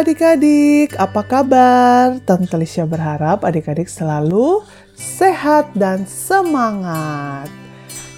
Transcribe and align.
adik-adik, 0.00 0.96
apa 0.96 1.20
kabar? 1.20 2.16
Tante 2.24 2.56
Lisha 2.56 2.88
berharap 2.88 3.44
adik-adik 3.44 3.92
selalu 3.92 4.64
sehat 4.96 5.68
dan 5.76 6.08
semangat. 6.08 7.52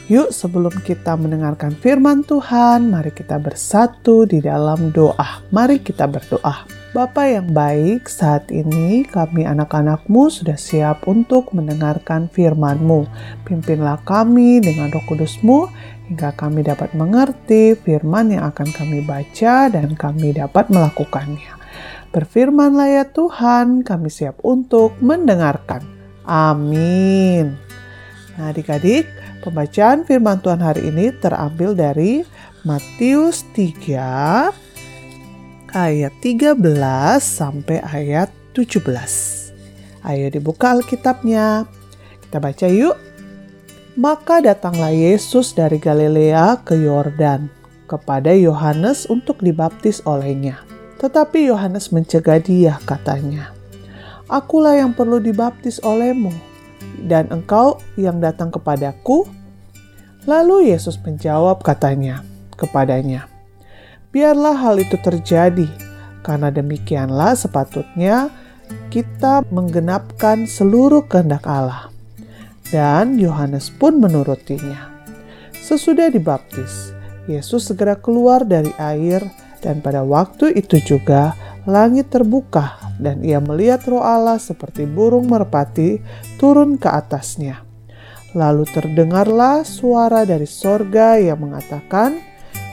Yuk 0.06 0.30
sebelum 0.30 0.70
kita 0.86 1.18
mendengarkan 1.18 1.74
firman 1.74 2.23
Tuhan, 2.23 2.95
mari 2.95 3.10
kita 3.10 3.42
bersatu 3.42 4.23
di 4.23 4.38
dalam 4.38 4.95
doa. 4.95 5.42
Mari 5.50 5.83
kita 5.83 6.06
berdoa. 6.06 6.62
Bapa 6.95 7.27
yang 7.27 7.50
baik, 7.50 8.06
saat 8.06 8.48
ini 8.55 9.02
kami 9.02 9.45
anak-anakmu 9.45 10.30
sudah 10.30 10.55
siap 10.55 11.11
untuk 11.11 11.50
mendengarkan 11.52 12.30
firman-Mu. 12.30 13.05
Pimpinlah 13.42 13.98
kami 14.06 14.62
dengan 14.62 14.95
roh 14.95 15.02
kudus-Mu 15.11 15.69
hingga 16.06 16.30
kami 16.38 16.62
dapat 16.62 16.95
mengerti 16.95 17.74
firman 17.74 18.30
yang 18.30 18.47
akan 18.51 18.70
kami 18.70 19.02
baca 19.02 19.70
dan 19.70 19.98
kami 19.98 20.34
dapat 20.34 20.70
melakukannya. 20.70 21.59
Berfirmanlah 22.14 22.88
ya 22.88 23.05
Tuhan, 23.10 23.83
kami 23.83 24.09
siap 24.09 24.41
untuk 24.47 24.97
mendengarkan. 25.02 25.84
Amin. 26.24 27.59
Nah 28.38 28.52
adik-adik, 28.55 29.05
pembacaan 29.42 30.06
firman 30.06 30.41
Tuhan 30.41 30.62
hari 30.62 30.88
ini 30.88 31.12
terambil 31.12 31.74
dari 31.77 32.23
Matius 32.66 33.47
3 33.55 34.67
ayat 35.77 36.14
13 36.25 36.58
sampai 37.20 37.78
ayat 37.84 38.33
17. 38.56 39.52
Ayo 40.06 40.27
dibuka 40.30 40.73
Alkitabnya. 40.73 41.67
Kita 42.23 42.39
baca 42.39 42.67
yuk. 42.70 42.97
Maka 43.97 44.44
datanglah 44.44 44.92
Yesus 44.92 45.56
dari 45.56 45.80
Galilea 45.80 46.61
ke 46.61 46.77
Yordan 46.77 47.48
kepada 47.89 48.28
Yohanes 48.28 49.08
untuk 49.08 49.41
dibaptis 49.41 50.05
olehnya. 50.05 50.61
Tetapi 51.00 51.48
Yohanes 51.48 51.89
mencegah 51.97 52.36
dia, 52.36 52.77
katanya, 52.84 53.56
Akulah 54.28 54.77
yang 54.77 54.92
perlu 54.92 55.17
dibaptis 55.17 55.80
olehmu, 55.80 56.28
dan 57.08 57.33
engkau 57.33 57.80
yang 57.97 58.20
datang 58.20 58.52
kepadaku? 58.52 59.24
Lalu 60.28 60.77
Yesus 60.77 61.00
menjawab 61.00 61.64
katanya 61.64 62.20
kepadanya, 62.61 63.33
Biarlah 64.12 64.61
hal 64.61 64.77
itu 64.77 65.00
terjadi, 65.00 65.72
karena 66.20 66.52
demikianlah 66.52 67.33
sepatutnya 67.33 68.28
kita 68.92 69.41
menggenapkan 69.48 70.44
seluruh 70.44 71.00
kehendak 71.08 71.48
Allah 71.48 71.95
dan 72.70 73.19
Yohanes 73.20 73.70
pun 73.70 73.98
menurutinya. 73.98 74.91
Sesudah 75.55 76.11
dibaptis, 76.11 76.95
Yesus 77.27 77.67
segera 77.67 77.98
keluar 77.98 78.47
dari 78.47 78.70
air 78.78 79.23
dan 79.61 79.83
pada 79.83 80.06
waktu 80.06 80.55
itu 80.55 80.78
juga 80.78 81.34
langit 81.67 82.14
terbuka 82.14 82.78
dan 83.03 83.27
ia 83.27 83.42
melihat 83.42 83.83
roh 83.91 84.00
Allah 84.03 84.39
seperti 84.39 84.86
burung 84.86 85.27
merpati 85.27 85.98
turun 86.39 86.78
ke 86.78 86.86
atasnya. 86.86 87.67
Lalu 88.36 88.69
terdengarlah 88.69 89.64
suara 89.67 90.23
dari 90.23 90.47
sorga 90.47 91.17
yang 91.19 91.41
mengatakan, 91.41 92.20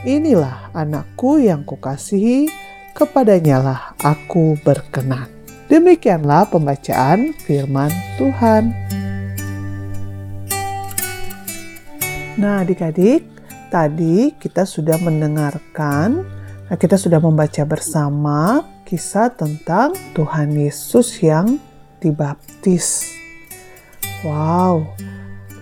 Inilah 0.04 0.76
anakku 0.76 1.40
yang 1.40 1.64
kukasihi, 1.64 2.52
kepadanyalah 2.92 3.96
aku 4.04 4.60
berkenan. 4.60 5.32
Demikianlah 5.72 6.52
pembacaan 6.52 7.32
firman 7.48 7.88
Tuhan. 8.20 8.76
Nah, 12.34 12.66
adik-adik, 12.66 13.30
tadi 13.70 14.34
kita 14.42 14.66
sudah 14.66 14.98
mendengarkan, 14.98 16.26
nah 16.66 16.74
kita 16.74 16.98
sudah 16.98 17.22
membaca 17.22 17.62
bersama 17.62 18.66
kisah 18.90 19.30
tentang 19.38 19.94
Tuhan 20.18 20.58
Yesus 20.58 21.22
yang 21.22 21.62
dibaptis. 22.02 23.14
Wow, 24.26 24.98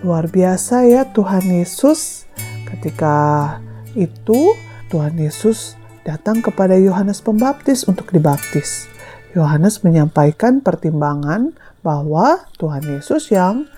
luar 0.00 0.32
biasa 0.32 0.88
ya 0.88 1.04
Tuhan 1.12 1.44
Yesus. 1.44 2.24
Ketika 2.64 3.60
itu, 3.92 4.56
Tuhan 4.88 5.20
Yesus 5.20 5.76
datang 6.08 6.40
kepada 6.40 6.72
Yohanes 6.80 7.20
Pembaptis 7.20 7.84
untuk 7.84 8.08
dibaptis. 8.16 8.88
Yohanes 9.36 9.84
menyampaikan 9.84 10.64
pertimbangan 10.64 11.52
bahwa 11.84 12.48
Tuhan 12.56 12.96
Yesus 12.96 13.28
yang 13.28 13.68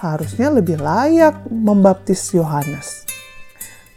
harusnya 0.00 0.48
lebih 0.48 0.80
layak 0.80 1.44
membaptis 1.52 2.32
Yohanes. 2.32 3.04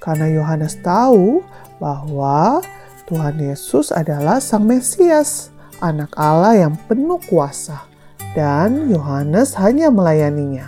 Karena 0.04 0.28
Yohanes 0.28 0.76
tahu 0.84 1.40
bahwa 1.80 2.60
Tuhan 3.08 3.40
Yesus 3.40 3.96
adalah 3.96 4.44
Sang 4.44 4.68
Mesias, 4.68 5.56
anak 5.80 6.12
Allah 6.20 6.68
yang 6.68 6.76
penuh 6.92 7.24
kuasa, 7.24 7.88
dan 8.36 8.92
Yohanes 8.92 9.56
hanya 9.56 9.88
melayaninya. 9.88 10.68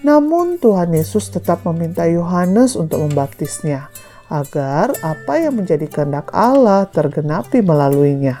Namun 0.00 0.56
Tuhan 0.56 0.96
Yesus 0.96 1.28
tetap 1.28 1.68
meminta 1.68 2.08
Yohanes 2.08 2.72
untuk 2.72 3.04
membaptisnya, 3.04 3.92
agar 4.32 4.96
apa 5.04 5.36
yang 5.36 5.60
menjadi 5.60 5.84
kehendak 5.84 6.32
Allah 6.32 6.88
tergenapi 6.88 7.60
melaluinya. 7.60 8.40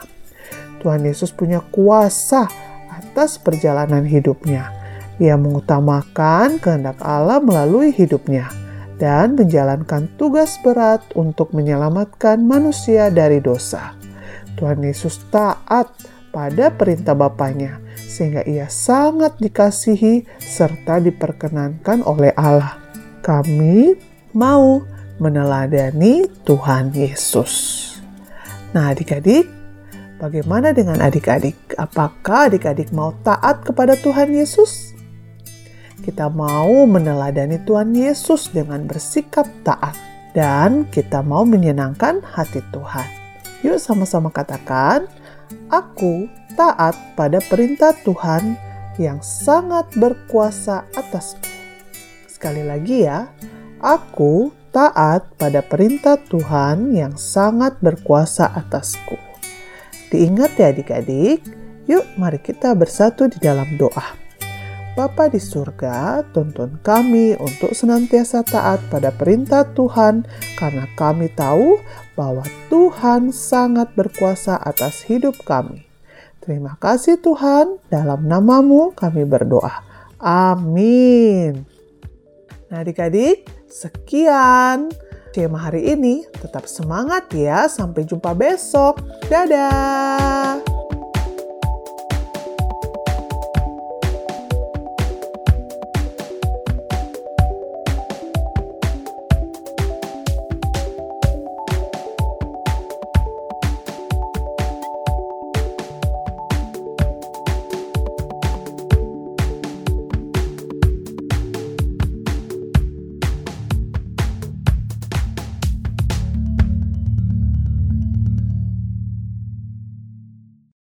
Tuhan 0.80 1.04
Yesus 1.04 1.28
punya 1.28 1.60
kuasa 1.60 2.48
atas 2.88 3.36
perjalanan 3.36 4.02
hidupnya 4.08 4.81
ia 5.22 5.38
mengutamakan 5.38 6.58
kehendak 6.58 6.98
Allah 6.98 7.38
melalui 7.38 7.94
hidupnya 7.94 8.50
dan 8.98 9.38
menjalankan 9.38 10.10
tugas 10.18 10.58
berat 10.66 10.98
untuk 11.14 11.54
menyelamatkan 11.54 12.42
manusia 12.42 13.06
dari 13.06 13.38
dosa. 13.38 13.94
Tuhan 14.58 14.82
Yesus 14.82 15.22
taat 15.30 15.90
pada 16.34 16.74
perintah 16.74 17.14
Bapaknya, 17.14 17.78
sehingga 17.94 18.42
ia 18.42 18.66
sangat 18.66 19.38
dikasihi 19.38 20.26
serta 20.42 20.98
diperkenankan 20.98 22.02
oleh 22.02 22.34
Allah. 22.34 22.78
Kami 23.22 23.94
mau 24.34 24.82
meneladani 25.22 26.26
Tuhan 26.42 26.90
Yesus. 26.94 27.78
Nah, 28.74 28.90
adik-adik, 28.90 29.46
bagaimana 30.18 30.74
dengan 30.74 30.98
adik-adik? 30.98 31.76
Apakah 31.78 32.50
adik-adik 32.50 32.90
mau 32.90 33.14
taat 33.22 33.62
kepada 33.62 33.94
Tuhan 33.94 34.32
Yesus? 34.32 34.91
Kita 36.02 36.26
mau 36.26 36.82
meneladani 36.84 37.62
Tuhan 37.62 37.94
Yesus 37.94 38.50
dengan 38.50 38.84
bersikap 38.90 39.46
taat 39.62 39.94
dan 40.34 40.84
kita 40.90 41.22
mau 41.22 41.46
menyenangkan 41.46 42.20
hati 42.26 42.60
Tuhan. 42.74 43.06
Yuk 43.62 43.78
sama-sama 43.78 44.34
katakan, 44.34 45.06
aku 45.70 46.26
taat 46.58 46.98
pada 47.14 47.38
perintah 47.46 47.94
Tuhan 48.02 48.58
yang 48.98 49.22
sangat 49.22 49.86
berkuasa 49.94 50.84
atasku. 50.98 51.46
Sekali 52.26 52.66
lagi 52.66 53.06
ya, 53.06 53.30
aku 53.78 54.50
taat 54.74 55.30
pada 55.38 55.62
perintah 55.62 56.18
Tuhan 56.18 56.90
yang 56.90 57.14
sangat 57.14 57.78
berkuasa 57.78 58.50
atasku. 58.50 59.14
Diingat 60.10 60.58
ya 60.58 60.74
adik-adik, 60.74 61.40
yuk 61.86 62.04
mari 62.18 62.42
kita 62.42 62.74
bersatu 62.74 63.30
di 63.30 63.38
dalam 63.38 63.78
doa. 63.78 64.18
Bapa 64.92 65.32
di 65.32 65.40
surga, 65.40 66.20
tuntun 66.36 66.76
kami 66.84 67.32
untuk 67.40 67.72
senantiasa 67.72 68.44
taat 68.44 68.76
pada 68.92 69.08
perintah 69.08 69.64
Tuhan 69.72 70.28
karena 70.60 70.84
kami 71.00 71.32
tahu 71.32 71.80
bahwa 72.12 72.44
Tuhan 72.68 73.32
sangat 73.32 73.88
berkuasa 73.96 74.60
atas 74.60 75.00
hidup 75.08 75.40
kami. 75.48 75.88
Terima 76.44 76.76
kasih 76.76 77.16
Tuhan, 77.24 77.80
dalam 77.88 78.28
namamu 78.28 78.92
kami 78.92 79.24
berdoa. 79.24 79.80
Amin. 80.20 81.64
Nah 82.68 82.84
adik-adik, 82.84 83.48
sekian 83.72 84.92
tema 85.32 85.56
hari 85.56 85.88
ini. 85.88 86.28
Tetap 86.36 86.68
semangat 86.68 87.32
ya, 87.32 87.64
sampai 87.64 88.04
jumpa 88.04 88.36
besok. 88.36 89.00
Dadah! 89.32 90.71